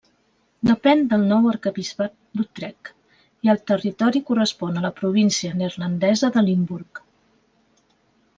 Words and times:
Depèn 0.67 1.01
del 1.09 1.25
nou 1.31 1.43
arquebisbat 1.51 2.15
d'Utrecht 2.41 2.89
i 3.49 3.51
el 3.55 3.61
territori 3.73 4.23
correspon 4.31 4.81
a 4.81 4.85
la 4.87 4.93
província 5.03 5.53
neerlandesa 5.61 6.33
de 6.39 6.45
Limburg. 6.49 7.05